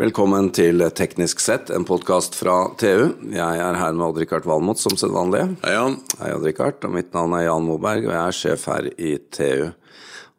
[0.00, 3.10] Velkommen til Teknisk sett, en podkast fra TU.
[3.34, 5.42] Jeg er her med Odd-Rikard Valmot som sedvanlig.
[5.60, 5.98] Hei, Jan.
[6.22, 6.78] Hei, Odd-Rikard.
[6.88, 9.66] Og mitt navn er Jan Moberg, og jeg er sjef her i TU.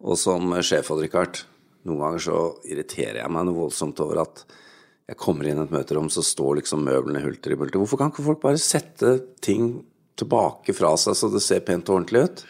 [0.02, 1.44] Og som sjef, Odd-Rikard,
[1.86, 2.40] noen ganger så
[2.74, 4.42] irriterer jeg meg noe voldsomt over at
[5.12, 7.84] jeg kommer inn i et møterom, så står liksom møblene hulter i bulter.
[7.84, 9.14] Hvorfor kan ikke folk bare sette
[9.46, 9.76] ting
[10.18, 12.46] tilbake fra seg så det ser pent og ordentlig ut?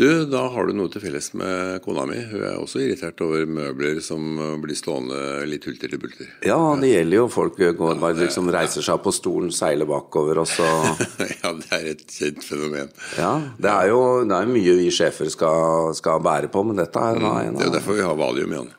[0.00, 2.16] Du, da har du noe til felles med kona mi.
[2.30, 4.22] Hun er også irritert over møbler som
[4.62, 5.18] blir stående
[5.50, 6.30] litt hulter til bulter.
[6.48, 7.26] Ja, det gjelder jo.
[7.34, 10.64] Folk går bare liksom reiser seg på stolen, seiler bakover, og så
[11.42, 12.88] ja, det er et kjent fenomen.
[13.20, 16.96] Ja, det er jo det er mye vi sjefer skal, skal bære på, men dette
[17.10, 18.70] er da en Det er jo derfor vi har valium, Jan.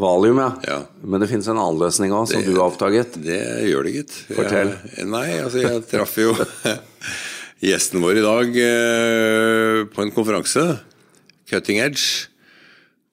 [0.00, 0.50] Valium, ja.
[0.70, 0.78] Ja.
[1.02, 3.20] Men det finnes en annen løsning òg, som Det- du har oppdaget.
[3.20, 4.16] Det gjør det, gitt.
[4.32, 4.72] Fortell.
[4.96, 6.32] Jeg, nei, altså jeg traff jo
[7.60, 10.64] gjesten vår i dag eh, på en konferanse,
[11.50, 12.28] Cutting Edge,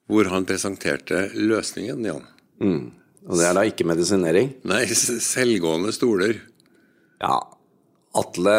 [0.08, 2.26] hvor han presenterte løsningen, Jan.
[3.28, 4.54] Og det er da ikke medisinering.
[4.68, 6.38] Nei, selvgående stoler.
[7.20, 7.36] Ja.
[8.18, 8.54] Atle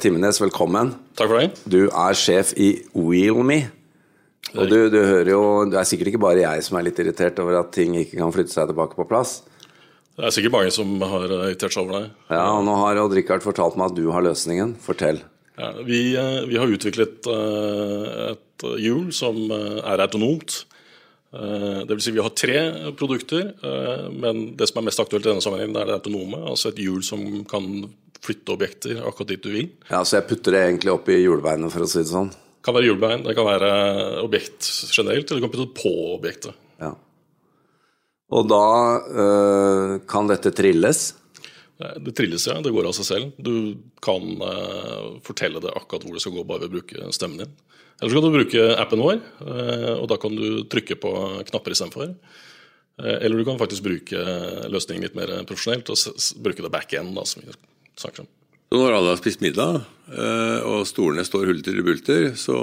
[0.00, 0.92] Timmenes, velkommen.
[1.18, 1.64] Takk for det.
[1.66, 3.64] Du er sjef i WheelMe.
[4.54, 7.38] Og du, du hører jo Det er sikkert ikke bare jeg som er litt irritert
[7.42, 9.38] over at ting ikke kan flytte seg tilbake på plass.
[10.14, 12.10] Det er sikkert mange som har eh, irritert seg over deg.
[12.30, 14.76] Ja, og nå har Odd-Rikard fortalt meg at du har løsningen.
[14.82, 15.18] Fortell.
[15.58, 20.64] Ja, vi, eh, vi har utviklet eh, et hjul som er autonomt.
[21.34, 22.58] Det vil si vi har tre
[22.94, 23.48] produkter,
[24.14, 26.38] men det som er mest aktuelt i denne sammenhengen, er det autonome.
[26.46, 27.66] Altså et hjul som kan
[28.22, 29.66] flytte objekter akkurat dit du vil.
[29.88, 32.30] Ja, Så jeg putter det egentlig opp i hjulbeinet, for å si det sånn.
[32.30, 33.72] Det kan være hjulbein, det kan være
[34.22, 36.62] objekt generelt, eller du kan putte det på objektet.
[36.78, 36.92] Ja.
[38.32, 38.64] Og da
[39.04, 41.12] øh, kan dette trilles.
[41.76, 42.60] Det trilles, ja.
[42.62, 43.36] Det går av seg selv.
[43.36, 47.42] Du kan eh, fortelle det akkurat hvor det skal gå, bare ved å bruke stemmen
[47.42, 47.54] din.
[48.00, 51.12] Eller så kan du bruke appen vår, eh, og da kan du trykke på
[51.50, 52.14] knapper istedenfor.
[53.02, 54.24] Eh, eller du kan faktisk bruke
[54.70, 57.54] løsningen litt mer profesjonelt og bruke det back-end, da, som vi
[58.00, 58.30] snakker om.
[58.74, 62.56] Så når alle har spist middag, eh, og stolene står hulter i bulter, så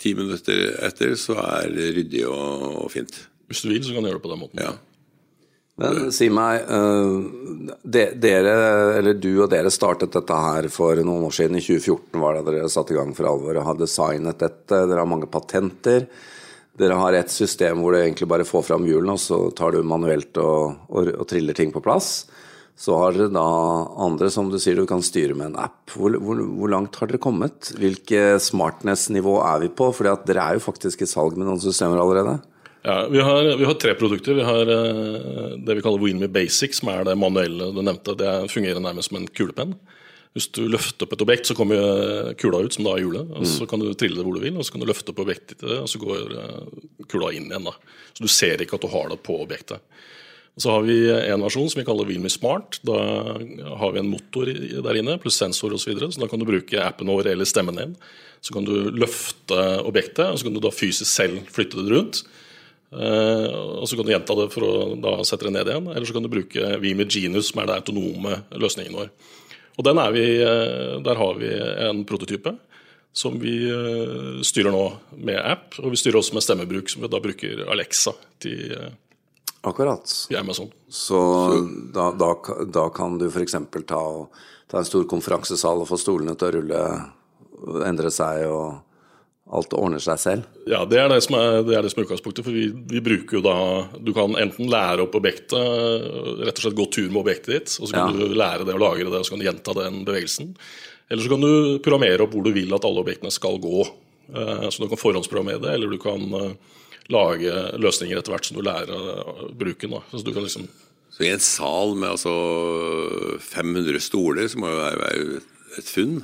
[0.00, 3.20] ti minutter etter så er det ryddig og, og fint.
[3.48, 4.62] Hvis du vil, så kan du gjøre det på den måten.
[4.62, 4.76] Ja.
[5.78, 6.64] Men si meg,
[7.86, 8.54] de, dere,
[8.98, 11.60] eller du og dere startet dette her for noen år siden.
[11.60, 14.82] I 2014 var det dere satte i gang for alvor og har designet dette.
[14.90, 16.08] Dere har mange patenter.
[16.78, 19.86] Dere har et system hvor du egentlig bare får fram hjulene, og så tar du
[19.86, 22.26] manuelt og, og, og triller ting på plass.
[22.78, 23.46] Så har dere da
[24.02, 25.80] andre som du sier du kan styre med en app.
[25.94, 27.72] Hvor, hvor, hvor langt har dere kommet?
[27.78, 29.92] Hvilke smartness-nivå er vi på?
[29.94, 32.40] For dere er jo faktisk i salg med noen systemer allerede.
[32.88, 34.32] Ja, vi har, vi har tre produkter.
[34.34, 38.14] Vi har eh, det vi kaller WinMe Basic, som er det manuelle du nevnte.
[38.16, 39.74] Det fungerer nærmest som en kulepenn.
[40.32, 43.34] Hvis du løfter opp et objekt, så kommer eh, kula ut, som da er hjulet.
[43.36, 45.20] og Så kan du trille det hvor du vil, og så kan du løfte opp
[45.26, 46.80] objektet og så går eh,
[47.12, 47.68] kula inn igjen.
[47.68, 47.76] da.
[48.16, 49.84] Så du ser ikke at du har det på objektet.
[50.56, 52.80] Så har vi en versjon som vi kaller WinMe Smart.
[52.88, 52.96] Da
[53.84, 55.84] har vi en motor der inne, pluss sensor osv.
[55.84, 56.08] Så, videre.
[56.08, 57.94] så da kan du bruke appen vår eller stemmen din.
[58.40, 62.24] Så kan du løfte objektet, og så kan du da fysisk selv flytte det rundt.
[62.88, 63.48] Eh,
[63.82, 65.90] og så kan du gjenta det for å da sette det ned igjen.
[65.92, 69.10] Eller så kan du bruke Vime Genus, som er den autonome løsningen vår.
[69.78, 71.50] Og den er vi, eh, Der har vi
[71.88, 72.56] en prototype
[73.12, 75.78] som vi eh, styrer nå med app.
[75.82, 78.74] Og vi styrer også med stemmebruk, som vi da bruker Alexa til,
[79.62, 80.04] Akkurat.
[80.28, 80.72] til Amazon.
[80.88, 81.20] Så
[81.92, 82.34] da, da,
[82.64, 83.56] da kan du f.eks.
[83.86, 84.02] Ta,
[84.68, 86.82] ta en stor konferansesal og få stolene til å rulle,
[87.84, 88.87] endre seg, og
[89.50, 90.42] alt ordner seg selv.
[90.68, 92.44] Ja, det er det som er, det er, det som er utgangspunktet.
[92.44, 93.54] For vi, vi bruker jo da
[94.04, 95.56] Du kan enten lære opp objektet,
[96.44, 98.26] rett og slett gå tur med objektet ditt, og så kan Ja.
[98.28, 100.50] du lære det og lagre det, og så kan du gjenta den bevegelsen.
[101.10, 103.86] Eller så kan du programmere opp hvor du vil at alle objektene skal gå.
[104.34, 106.52] Eh, Så du kan forhåndsprogrammere det, eller du kan eh,
[107.08, 109.96] lage løsninger etter hvert som du lærer eh, bruken.
[110.12, 110.68] Så du kan liksom
[111.10, 112.34] Så i en sal med altså
[113.40, 115.40] 500 stoler, så må være, være
[115.80, 116.20] et funn.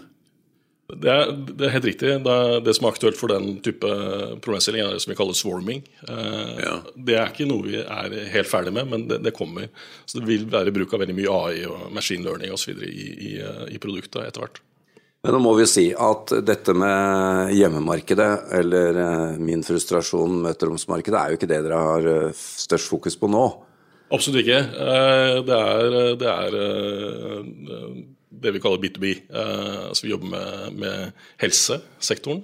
[1.01, 2.11] Det er, det er helt riktig.
[2.25, 3.89] Det, er, det som er aktuelt for den type
[4.45, 5.83] problemstilling, er det som vi kaller swarming.
[6.09, 6.77] Eh, Ja.
[6.95, 9.69] Det er ikke noe vi er helt ferdig med, men det, det kommer.
[10.07, 12.79] Så det vil være bruk av veldig mye AI og machine learning osv.
[12.85, 14.63] I, i, eh, i produktet etter hvert.
[15.25, 21.17] Men nå må vi si at dette med hjemmemarkedet, eller eh, min frustrasjon med møteromsmarkedet,
[21.17, 23.47] er jo ikke det dere har eh, størst fokus på nå.
[24.13, 24.59] Absolutt ikke.
[24.61, 26.59] Eh, Det er, det, er
[28.43, 29.11] det vi kaller B2B.
[29.31, 32.43] Eh, Altså vi jobber med, med helsesektoren.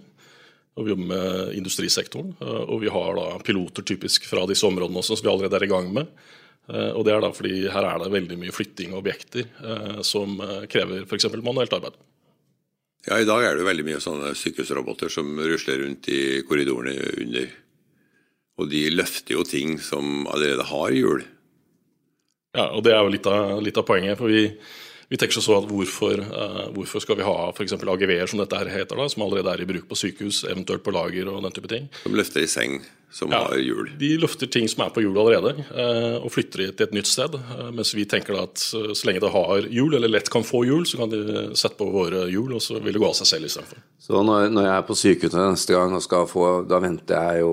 [0.79, 2.35] Og vi jobber med industrisektoren.
[2.41, 5.65] eh, Og vi har da piloter typisk fra disse områdene også, som vi allerede er
[5.67, 6.07] i gang med.
[6.69, 10.03] Eh, Og det er da fordi her er det veldig mye flytting av objekter eh,
[10.03, 10.39] som
[10.71, 11.27] krever f.eks.
[11.43, 11.99] manuelt arbeid.
[13.09, 16.93] Ja, I dag er det veldig mye sånne sykehusroboter som rusler rundt i korridorene
[17.25, 17.47] under.
[18.61, 21.23] Og de løfter jo ting som allerede har hjul.
[22.53, 24.19] Ja, og det er jo litt av, litt av poenget.
[24.19, 24.51] for vi
[25.11, 27.75] vi tenker så at hvorfor, uh, hvorfor skal vi ha f.eks.
[27.75, 30.95] AGV-er, som dette her heter, da, som allerede er i bruk på sykehus, eventuelt på
[30.95, 31.89] lager og den type ting.
[32.05, 32.79] Som løfter i seng,
[33.11, 33.91] som ja, har hjul.
[33.99, 37.11] De løfter ting som er på hjul allerede, uh, og flytter de til et nytt
[37.11, 37.35] sted.
[37.35, 40.87] Uh, mens vi tenker at så lenge det har hjul, eller lett kan få hjul,
[40.87, 43.51] så kan de sette på våre hjul, og så vil det gå av seg selv
[43.51, 43.83] istedenfor.
[44.01, 47.43] Så når, når jeg er på sykehuset neste gang og skal få Da venter jeg
[47.43, 47.51] jo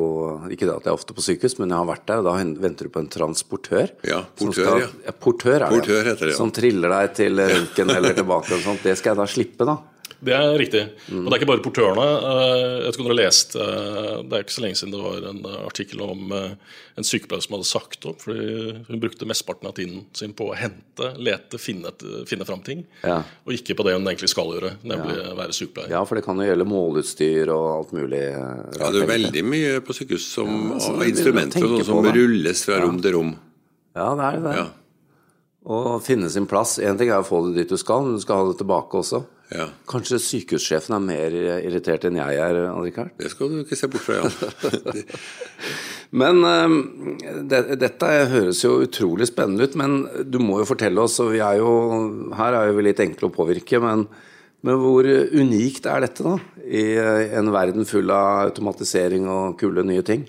[0.48, 2.63] Ikke det at jeg er ofte på sykehus, men jeg har vært der, og da
[2.63, 3.92] venter du på en transportør.
[4.07, 5.13] Ja, portør, skal, ja.
[5.13, 6.38] Portør, er portør det, ja.
[6.38, 8.86] Som triller deg til røntgen eller tilbake og sånt.
[8.88, 9.77] Det skal jeg da slippe, da.
[10.19, 10.81] Det er riktig.
[11.11, 11.21] Mm.
[11.21, 12.05] Og det er ikke bare portørene.
[12.31, 15.27] Eh, jeg om dere har lest eh, Det er ikke så lenge siden det var
[15.29, 19.75] en artikkel om eh, en sykepleier som hadde sagt opp fordi hun brukte mesteparten av
[19.77, 21.91] tiden sin på å hente, lete, finne,
[22.29, 22.81] finne fram ting.
[23.03, 23.19] Ja.
[23.45, 25.35] Og ikke på det hun egentlig skal gjøre, nemlig ja.
[25.37, 25.93] være sykepleier.
[25.93, 28.23] Ja, for det kan jo gjelde måleutstyr og alt mulig.
[28.33, 32.81] Ja, det er veldig mye på sykehus som ja, instrumenter og sånn som rulles fra
[32.81, 33.33] rom til rom.
[33.97, 34.57] Ja, det er det.
[34.57, 34.67] Ja.
[35.67, 36.77] Å finne sin plass.
[36.81, 39.01] Én ting er å få det dit du skal, men du skal ha det tilbake
[39.03, 39.21] også.
[39.53, 39.69] Ja.
[39.88, 43.13] Kanskje sykehussjefen er mer irritert enn jeg er, Ann-Rikard?
[43.19, 45.03] Det skal du ikke se bort fra, ja.
[46.21, 46.77] men um,
[47.47, 51.44] det, dette høres jo utrolig spennende ut, men du må jo fortelle oss, og vi
[51.44, 51.71] er jo,
[52.35, 54.03] her er vi litt enkle å påvirke, men,
[54.67, 56.35] men hvor unikt er dette, da?
[56.67, 56.83] I
[57.39, 60.27] en verden full av automatisering og kule nye ting?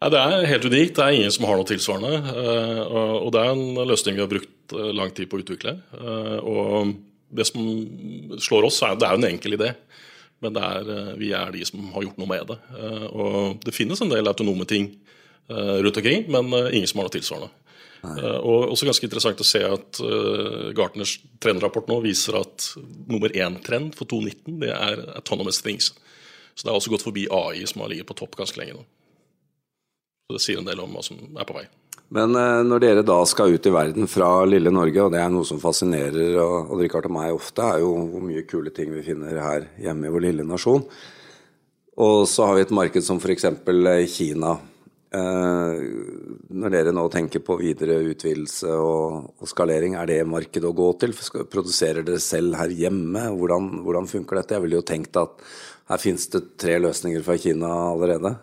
[0.00, 0.96] Ja, det er helt unikt.
[0.96, 2.32] Det er ingen som har noe tilsvarende.
[2.32, 2.80] Eh,
[3.20, 5.72] og det er en løsning vi har brukt eh, lang tid på å utvikle.
[5.96, 6.92] Eh, og
[7.28, 9.72] det som slår oss, er det er jo en enkel idé.
[10.44, 12.58] Men er, eh, vi er de som har gjort noe med det.
[12.76, 14.90] Eh, og det finnes en del autonome ting
[15.48, 17.52] eh, rundt omkring, men ingen som har noe tilsvarende.
[18.06, 19.98] Og også ganske interessant å se at
[20.76, 22.68] Gartners trendrapport nå viser at
[23.08, 25.88] nummer én trend for 2019 det er autonomous things.
[26.54, 28.84] Så det er også gått forbi AI, som har ligget på topp ganske lenge nå.
[30.28, 31.64] Så det sier en del om hva som er på vei.
[32.14, 35.32] Men eh, når dere da skal ut i verden fra lille Norge, og det er
[35.32, 38.94] noe som fascinerer og, og Richard og meg ofte, er jo hvor mye kule ting
[38.94, 40.86] vi finner her hjemme i vår lille nasjon.
[41.96, 43.48] Og så har vi et marked som f.eks.
[43.50, 44.54] Eh, Kina.
[45.16, 45.82] Eh,
[46.60, 50.90] når dere nå tenker på videre utvidelse og, og, skalering, er det markedet å gå
[51.00, 51.16] til?
[51.50, 53.30] Produserer dere selv her hjemme?
[53.34, 54.58] Hvordan, hvordan funker dette?
[54.58, 55.42] Jeg ville jo tenkt at
[55.90, 58.36] her finnes det tre løsninger fra Kina allerede.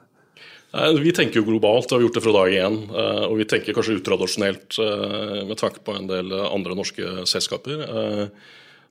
[0.73, 2.79] Vi tenker jo globalt, og har gjort det fra dag én.
[2.89, 7.83] Eh, og vi tenker kanskje utradisjonelt eh, med tanke på en del andre norske selskaper.
[7.85, 8.23] Eh,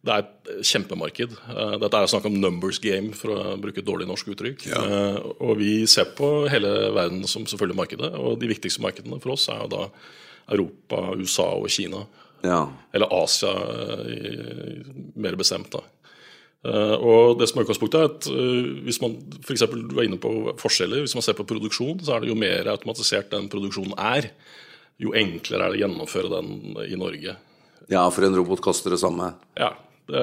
[0.03, 1.35] det er et kjempemarked.
[1.79, 4.65] Dette er snakk om numbers game, for å bruke et dårlig norsk uttrykk.
[4.67, 4.81] Ja.
[5.47, 8.11] Og vi ser på hele verden som selvfølgelig markedet.
[8.19, 9.85] Og de viktigste markedene for oss er jo da
[10.57, 12.03] Europa, USA og Kina.
[12.43, 12.65] Ja.
[12.91, 13.55] Eller Asia,
[15.23, 15.71] mer bestemt.
[15.71, 15.87] da.
[16.63, 20.07] Uh, og det som er utgangspunktet er at uh, Hvis man for eksempel, du var
[20.07, 23.49] inne på forskjeller, hvis man ser på produksjon, så er det jo mer automatisert den
[23.51, 24.31] produksjonen er,
[25.03, 27.35] jo enklere er det å gjennomføre den i Norge.
[27.91, 29.33] Ja, for en robot koster det samme?
[29.59, 29.73] Ja.
[30.03, 30.23] Det,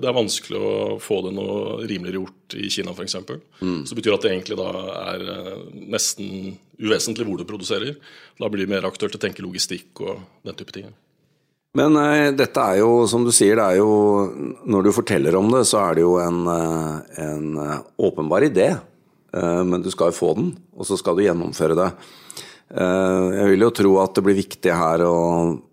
[0.00, 3.16] det er vanskelig å få det noe rimeligere gjort i Kina f.eks.
[3.60, 3.82] Mm.
[3.84, 4.68] Så det betyr at det egentlig da
[5.12, 5.58] er eh,
[5.92, 7.98] nesten uvesentlig hvor du produserer.
[8.40, 10.88] Da blir det mer aktuelt å tenke logistikk og den type ting.
[11.74, 15.50] Men uh, dette er jo, som du sier, det er jo Når du forteller om
[15.54, 18.74] det, så er det jo en, uh, en uh, åpenbar idé.
[19.34, 21.88] men du skal jo få den, og så skal du gjennomføre det.
[22.70, 25.16] jeg vil jo tro at det blir viktig her å,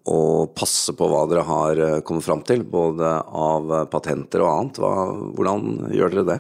[0.02, 0.18] å
[0.50, 4.82] passe på hva dere har kommet fram til, både av patenter og annet.
[4.82, 4.94] Hva,
[5.38, 6.40] hvordan gjør dere det?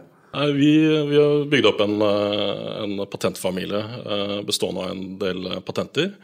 [0.57, 0.73] Vi,
[1.11, 3.83] vi, har bygd opp en, en patentfamilie
[4.49, 6.15] bestående av en del patenter.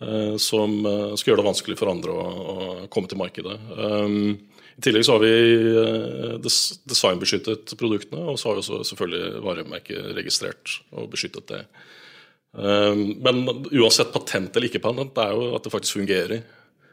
[0.00, 3.56] Eh, som eh, skal gjøre det vanskelig for andre å, å komme til markedet.
[3.76, 4.38] Um,
[4.80, 5.32] I tillegg så har vi
[5.76, 11.60] eh, designbeskyttet produktene, og så har vi også selvfølgelig varemerket registrert og beskyttet det.
[12.56, 16.40] Um, men uansett patent eller ikke patent, det er jo at det faktisk fungerer.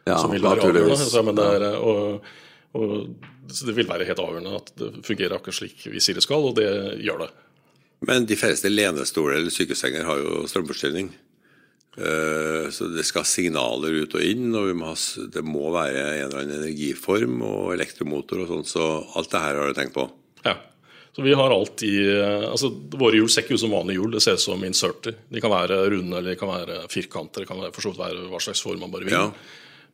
[0.08, 1.36] Ja, som vil være avgjørende.
[1.36, 2.28] Det, er, og,
[2.76, 2.92] og,
[3.48, 6.60] det vil være helt avgjørende at det fungerer akkurat slik vi sier det skal, og
[6.60, 6.68] det
[7.04, 7.32] gjør det.
[8.08, 11.10] Men de færreste lenestoler eller sykesenger har jo strømforsyning.
[11.98, 14.96] Eh, så det skal signaler ut og inn, og må ha,
[15.34, 18.68] det må være en eller annen energiform og elektromotor og sånn.
[18.70, 20.06] Så alt det her har du tenkt på?
[20.46, 20.60] Ja.
[21.18, 24.12] Så vi har alt i eh, altså Våre hjul ser ikke ut som vanlige hjul,
[24.14, 25.18] det ser ut som inserter.
[25.34, 28.04] De kan være runde eller de kan være firkanter, det kan være, for så vidt
[28.04, 29.18] være hva slags form man bare vil.
[29.18, 29.32] Ja.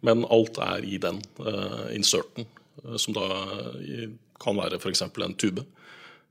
[0.04, 2.44] Men alt er i den uh, inserten,
[3.00, 3.24] som da
[4.44, 5.06] kan være f.eks.
[5.08, 5.64] en tube.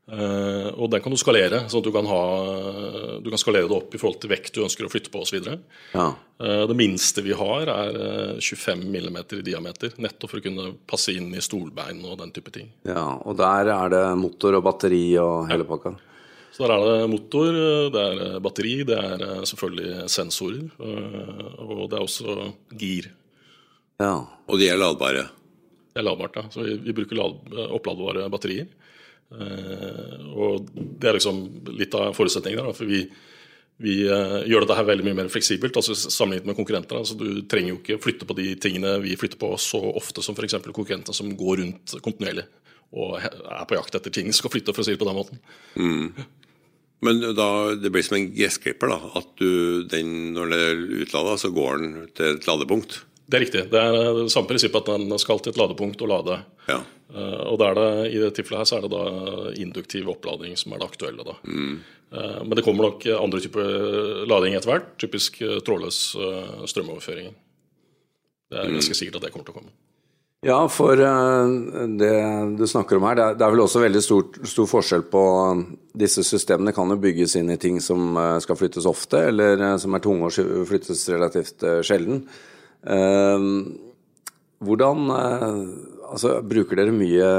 [0.02, 2.22] Uh, og den kan du skalere, sånn at du kan, ha,
[3.22, 5.46] du kan skalere det opp i forhold til vekt du ønsker å flytte på osv.
[5.94, 6.06] Ja.
[6.42, 10.72] Uh, det minste vi har, er 25 eh, mm i diameter, nettopp for å kunne
[10.90, 12.72] passe inn i stolbein og den type ting.
[12.88, 15.94] Ja, Og der er det motor og batteri og hele pakka?
[16.52, 17.62] Så der er det motor,
[17.94, 23.12] det er batteri, det er selvfølgelig sensorer, uh, og det er også gir.
[24.02, 24.16] Ja.
[24.50, 25.28] Og de er ladbare.
[25.94, 26.48] Det er ladbart, ja.
[26.50, 28.66] Så vi, vi bruker lad, oppladbare batterier.
[29.40, 31.44] Eh, og det er liksom
[31.78, 32.76] litt av forutsetningen der.
[32.76, 33.04] For vi,
[33.82, 37.00] vi eh, gjør dette her veldig mye mer fleksibelt altså sammenlignet med konkurrenter.
[37.00, 40.36] Altså du trenger jo ikke flytte på de tingene vi flytter på så ofte som
[40.38, 40.60] f.eks.
[40.70, 42.46] konkurrenter som går rundt kontinuerlig
[42.92, 45.38] og er på jakt etter ting skal flytte, for å si det på den måten.
[47.02, 49.12] Men da, det blir som en gressklipper, da.
[49.18, 53.00] At du, den, når den er utlada, så går den til et ladepunkt.
[53.26, 53.62] Det er riktig.
[53.72, 56.36] Det er det samme prinsippet at den skal til et ladepunkt og lade.
[56.68, 56.82] Ja.
[57.12, 60.56] Eh, og det er det, I det tilfellet her så er det da induktiv opplading
[60.60, 61.26] som er det aktuelle.
[61.28, 61.38] da.
[61.46, 61.82] Mm.
[62.12, 64.90] Men det kommer nok andre typer lading etter hvert.
[65.00, 67.32] Typisk eh, trådløs eh, strømoverføring.
[68.52, 69.72] Det er ganske sikkert at det kommer til å komme.
[70.42, 71.52] Ja, for eh,
[72.00, 72.14] det
[72.58, 75.60] du snakker om her, det er, vel også veldig stor, stor forskjell på eh,
[76.02, 76.74] disse systemene.
[76.74, 80.02] kan jo bygges inn i ting som eh, skal flyttes ofte, eller eh, som er
[80.02, 82.24] tunge og flyttes relativt eh, sjelden.
[82.82, 83.48] Eh,
[84.62, 85.62] Hvordan eh,
[86.12, 87.30] altså, Bruker dere mye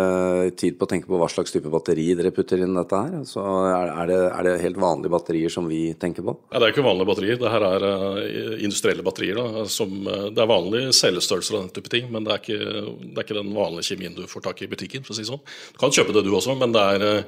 [0.59, 3.21] tid på å tenke på hva slags type batteri dere putter inn dette her?
[3.29, 6.35] Så er, det, er det helt vanlige batterier som vi tenker på?
[6.49, 7.39] Ja, det er ikke vanlige batterier.
[7.41, 9.37] Det her er eh, industrielle batterier.
[9.39, 12.85] Da, som, eh, det er vanlig cellestørrelser og den type ting, men det er, ikke,
[13.05, 15.03] det er ikke den vanlige kjemien du får tak i i butikken.
[15.03, 15.43] for å si det sånn.
[15.73, 17.23] Du kan kjøpe det du også, men det er, eh,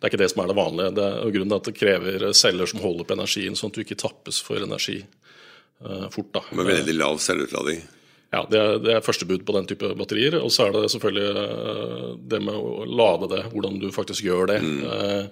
[0.00, 0.94] det er ikke det som er det vanlige.
[0.94, 3.84] Det er, grunnen til at det krever celler som holder på energien, sånn at du
[3.84, 6.32] ikke tappes for energi eh, fort.
[6.32, 6.42] da.
[6.52, 7.82] Med veldig lav celleutlading.
[8.30, 10.38] Ja, det er, det er første bud på den type batterier.
[10.38, 14.52] Og så er det selvfølgelig eh, det med å lade det, hvordan du faktisk gjør
[14.52, 14.60] det.
[14.62, 15.26] Mm.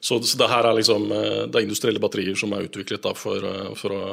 [0.00, 3.44] Så, så det her er liksom eh, det er industrielle batterier som er utviklet for,
[3.44, 4.04] eh, for å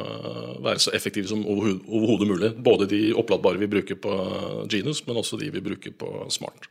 [0.65, 2.50] være så effektive som overho- overhodet mulig.
[2.60, 4.17] Både de oppladbare vi bruker på
[4.67, 6.67] Genus, men også de vi bruker på Smart.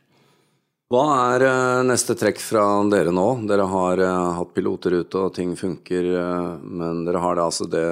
[0.93, 3.25] Hva er eh, neste trekk fra dere nå?
[3.49, 7.67] Dere har eh, hatt piloter ute og ting funker, eh, men dere har det altså
[7.67, 7.87] det,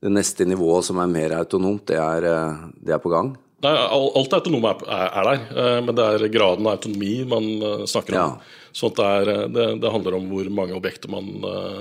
[0.00, 3.34] det neste nivået som er mer autonomt, det er, eh, det er på gang?
[3.60, 7.10] Nei, al- Alt autonome er, er, er der, eh, men det er graden av autonomi
[7.28, 8.38] man eh, snakker om.
[8.38, 8.70] Ja.
[8.72, 11.26] Så det, er, det, det handler om hvor mange objekter man,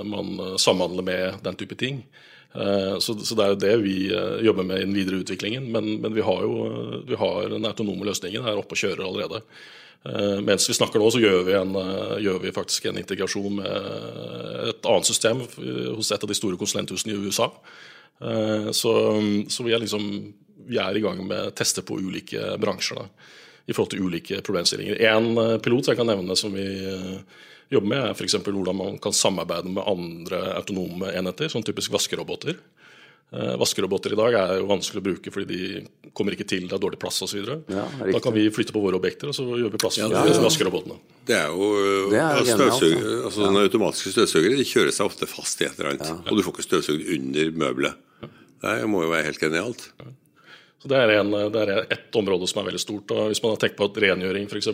[0.09, 1.99] man samhandler med den type ting.
[2.49, 3.93] Så, så det er jo det vi
[4.41, 5.67] jobber med i den videre utviklingen.
[5.69, 9.43] Men, men vi har jo vi har den autonome løsningen her oppe og kjører allerede.
[10.49, 11.77] Mens vi snakker nå, så gjør vi, en,
[12.25, 13.93] gjør vi faktisk en integrasjon med
[14.71, 17.51] et annet system hos et av de store konsulenthusene i USA.
[18.21, 18.93] Eh, Så,
[19.49, 20.09] så vi, er liksom,
[20.69, 23.05] vi er i gang med tester på ulike bransjer da,
[23.69, 24.99] i forhold til ulike problemstillinger.
[25.13, 27.21] En eh, pilot jeg kan nevne som vi eh,
[27.71, 28.35] jobber med, er f.eks.
[28.43, 32.57] hvordan man kan samarbeide med andre autonome enheter, sånn typisk vaskeroboter.
[33.31, 36.73] Eh, Vaskeroboter i dag er jo vanskelig å bruke fordi de kommer ikke til, det
[36.73, 37.43] er dårlig plass osv.
[37.69, 40.23] Ja, da kan vi flytte på våre objekter, og så gjør vi plass for Ja,
[40.25, 40.97] disse vaskerobotene.
[41.29, 41.67] Det er jo
[42.09, 43.17] Det er ja, genialt, støvsug- ja.
[43.29, 46.25] altså, automatiske støvsugere de kjører seg ofte fast i et eller annet.
[46.25, 48.05] Og du får ikke støvsugd under møbelet.
[48.61, 49.85] Det må jo være helt genialt.
[50.79, 53.11] Så Det er, en, det er et område som er veldig stort.
[53.11, 54.69] og Hvis man har tenkt på at rengjøring f.eks.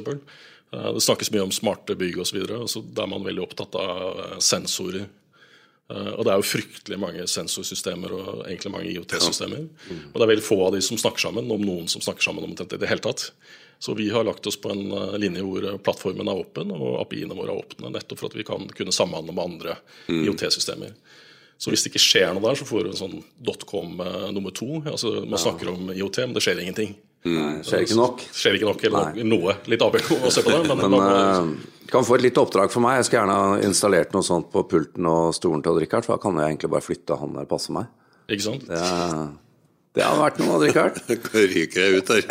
[0.75, 2.42] Det snakkes mye om smarte bygg osv.
[2.46, 5.06] Da er man veldig opptatt av eh, sensorer.
[5.89, 9.68] Eh, Og det er jo fryktelig mange sensorsystemer og egentlig mange IOT-systemer.
[10.12, 12.44] Og det er veldig få av de som snakker sammen, om noen som snakker sammen
[12.48, 13.27] omtrent i det hele tatt.
[13.80, 17.38] Så vi har lagt oss på en eh, linje hvor plattformen er åpen og API-ene
[17.38, 19.77] våre er åpne, nettopp for at vi kan kunne samhandle med andre
[20.10, 20.94] IOT-systemer.
[21.58, 24.54] Så hvis det ikke skjer noe der, så får du en sånn dotcom eh, nummer
[24.56, 24.82] to.
[24.84, 26.98] Altså, man snakker om IOT, men det skjer ingenting.
[27.26, 28.26] Nei, skjer ikke nok.
[28.36, 29.56] Skjer ikke nok, eller noe.
[29.72, 30.60] Litt avhengig av å se på det.
[30.68, 33.00] Men, Men man, eh, kan få et lite oppdrag for meg.
[33.00, 36.22] Jeg skulle gjerne ha installert noe sånt på pulten og stolen til Odd-Rikard, for da
[36.22, 37.90] kan jeg egentlig bare flytte han der passer meg.
[38.30, 38.68] ikke sant?
[38.68, 38.82] Det,
[39.96, 40.98] det har vært noe, Odd-Rikard.
[41.56, 42.25] Ryker jeg ut der.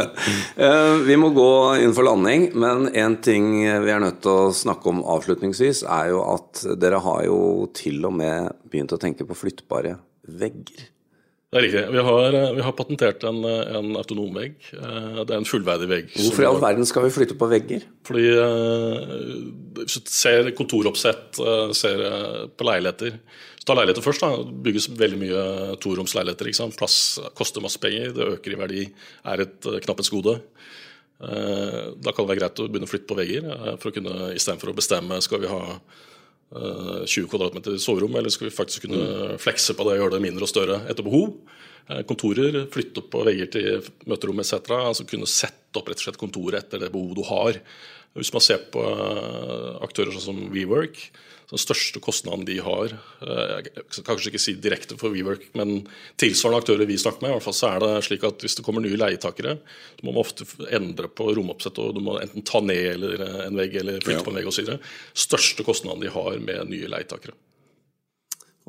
[0.60, 1.48] Eh, Vi må gå
[1.82, 6.12] inn for landing, men en ting vi er nødt til å snakke om avslutningsvis, er
[6.12, 7.40] jo at dere har jo
[7.74, 9.96] til og med begynt å tenke på flyttbare
[10.30, 10.86] vegger.
[11.50, 11.80] Det er riktig.
[11.90, 14.54] Vi har, eh, vi har patentert en, eh, en autonom vegg.
[14.72, 16.12] Eh, Det er en fullverdig vegg.
[16.14, 17.82] Hvorfor i all verden skal vi flytte på vegger?
[18.04, 18.28] Fordi
[19.74, 21.34] Hvis du ser kontoroppsett,
[21.74, 23.18] ser på leiligheter
[23.58, 24.20] Så ta leiligheter først.
[24.20, 26.46] da, Det bygges veldig mye toromsleiligheter.
[26.46, 26.76] ikke sant?
[26.76, 28.92] Plass koster masse penger, det øker i verdi,
[29.26, 30.40] er et knapphetsgode.
[31.20, 34.72] Da kan det være greit å begynne å flytte på vegger, for å kunne istedenfor
[34.72, 35.80] å bestemme skal vi ha
[36.50, 40.46] 20 kvm soverom, eller skal vi faktisk kunne flekse på det og gjøre det mindre
[40.46, 41.36] og større etter behov.
[41.90, 44.58] Eh, Kontorer, flytte opp på vegger til møterom etc.
[44.76, 47.60] Altså kunne sette opp rett og slett kontoret etter det behovet du har.
[48.18, 50.98] Hvis man ser på eh, aktører sånn som WeWork,
[51.50, 55.80] den største kostnaden de har eh, Jeg skal kanskje ikke si direkte for WeWork, men
[56.20, 58.64] tilsvarende aktører vi snakker med, i hvert fall så er det slik at hvis det
[58.66, 59.56] kommer nye leietakere,
[59.98, 63.40] så må man ofte endre på romoppsett, og du må enten ta ned eller eh,
[63.48, 64.26] en vegg eller flytte Ja.
[64.28, 64.70] på en vegg osv.
[65.26, 67.34] Største kostnaden de har med nye leietakere.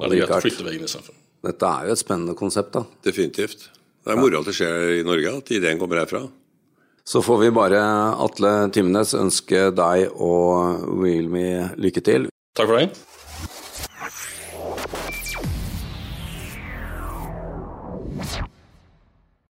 [0.02, 1.22] Da er det greit å flytte veggen istedenfor.
[1.46, 2.86] Dette er jo et spennende konsept, da.
[3.06, 3.68] Definitivt.
[4.02, 6.24] Det er moro at det skjer i Norge, at ideen kommer herfra.
[7.06, 7.82] Så får vi bare,
[8.26, 12.31] Atle Timnes, ønske deg og Realme lykke til.
[12.62, 13.21] Takk for.